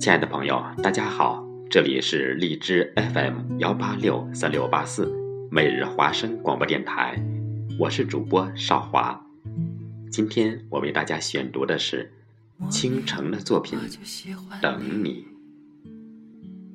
[0.00, 5.12] 亲爱的朋友，大家好，这里是荔枝 FM 幺八六三六八四
[5.50, 7.22] 每日华声广播电台，
[7.78, 9.22] 我是主播少华。
[10.10, 12.10] 今天我为大家选读的是
[12.70, 13.78] 倾城的作品
[14.62, 15.26] 《等你》。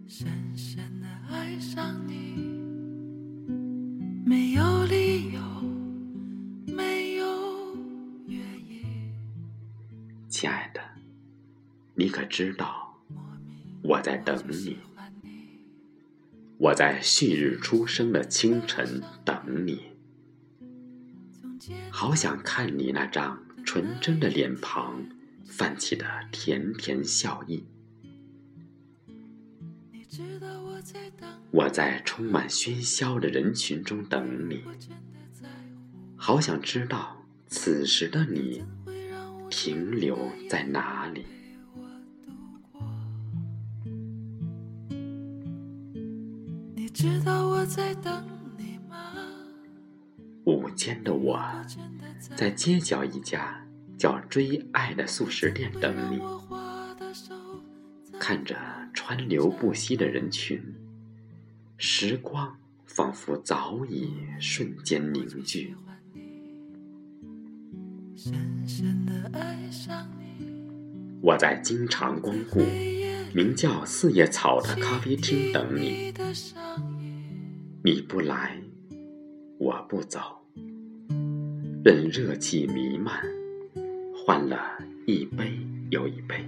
[0.07, 2.13] 深深的爱上你，
[4.23, 5.41] 没有理由，
[6.71, 7.25] 没有
[8.27, 8.37] 原
[8.69, 8.85] 因。
[10.29, 10.81] 亲爱的，
[11.95, 12.84] 你可知道？
[13.87, 14.79] 我在等你，
[16.57, 19.83] 我在旭日初升的清晨等你，
[21.91, 25.07] 好想看你那张纯真的脸庞
[25.45, 27.63] 泛起的甜甜笑意。
[31.51, 34.63] 我在充满喧嚣的人群中等你，
[36.15, 38.63] 好想知道此时的你
[39.51, 41.23] 停留在哪里。
[46.95, 48.25] 知道我在等
[48.57, 48.95] 你吗？
[50.45, 51.37] 午间的我，
[52.37, 53.61] 在街角一家
[53.97, 56.21] 叫“追爱”的素食店等你，
[58.17, 58.55] 看着
[58.93, 60.63] 川流不息的人群，
[61.75, 65.75] 时光仿佛早已瞬间凝聚。
[71.21, 72.61] 我在经常光顾。
[73.35, 76.13] 名叫四叶草的咖啡厅等你，
[77.83, 78.57] 你不来，
[79.57, 80.21] 我不走，
[81.83, 83.21] 任热气弥漫，
[84.15, 84.57] 换了
[85.05, 85.51] 一杯
[85.89, 86.45] 又一杯。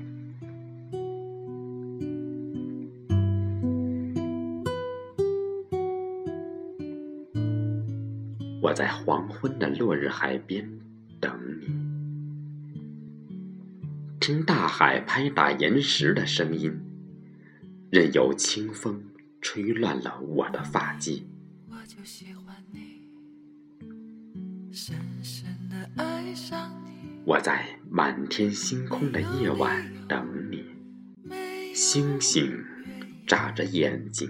[8.62, 10.66] 我在黄昏的落日海边
[11.20, 11.87] 等你。
[14.28, 16.78] 听大海拍打岩石的声音，
[17.90, 19.02] 任由清风
[19.40, 21.24] 吹乱了我的发髻。
[21.70, 23.08] 我就喜欢你，
[24.70, 26.92] 深深的爱上你。
[27.24, 30.66] 我在满天星空的夜晚等你，
[31.74, 32.52] 星星
[33.26, 34.30] 眨着眼睛，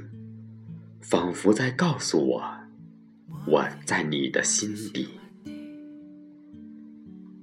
[1.01, 2.43] 仿佛在告诉我，
[3.47, 5.09] 我在你的心底。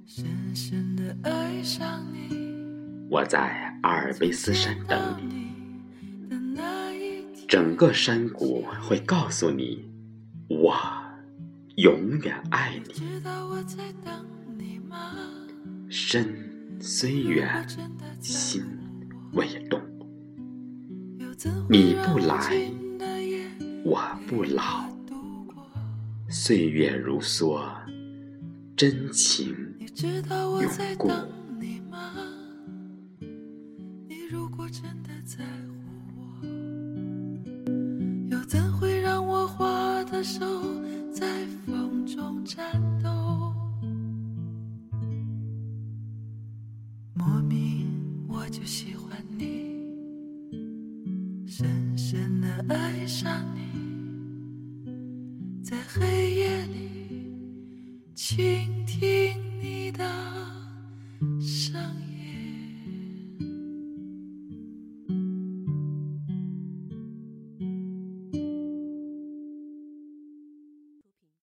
[0.05, 1.94] 深深的爱上你。
[3.15, 4.99] 我在阿尔卑斯山等
[5.29, 5.47] 你，
[7.47, 9.85] 整个山谷会告诉你，
[10.49, 10.75] 我
[11.77, 12.93] 永远爱你。
[15.87, 16.27] 身
[16.81, 17.65] 虽远，
[18.19, 18.65] 心
[19.31, 19.81] 未动。
[21.69, 22.69] 你不来，
[23.85, 24.89] 我不老。
[26.27, 27.65] 岁月如梭，
[28.75, 29.55] 真情
[30.03, 31.09] 永固。
[34.69, 35.73] 真的在乎
[36.17, 36.45] 我，
[38.29, 40.39] 又怎会让我花的手
[41.13, 43.53] 在风中颤抖？
[47.13, 47.87] 莫名
[48.27, 49.75] 我就喜欢你，
[51.47, 53.61] 深深的爱上你，
[55.63, 57.31] 在黑夜里
[58.13, 60.03] 倾听你的
[61.39, 62.04] 声音。